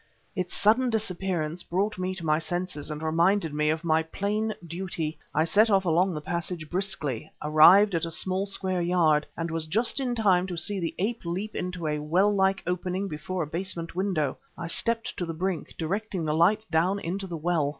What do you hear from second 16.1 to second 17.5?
the light down into the